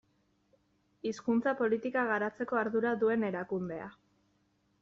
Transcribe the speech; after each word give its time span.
Hizkuntza 1.09 1.53
politika 1.59 2.05
garatzeko 2.13 2.61
ardura 2.63 2.97
duen 3.05 3.27
erakundea. 3.29 3.91